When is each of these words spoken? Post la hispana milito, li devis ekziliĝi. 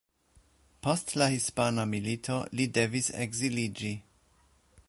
Post 0.85 1.13
la 1.21 1.27
hispana 1.33 1.85
milito, 1.91 2.39
li 2.61 2.67
devis 2.79 3.11
ekziliĝi. 3.27 3.97